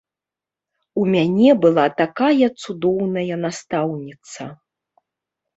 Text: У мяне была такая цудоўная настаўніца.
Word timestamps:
У 1.01 1.03
мяне 1.15 1.51
была 1.65 1.83
такая 2.01 2.47
цудоўная 2.63 3.37
настаўніца. 3.45 4.51